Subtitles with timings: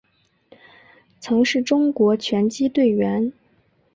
[1.19, 3.31] 曾是中国拳击队员。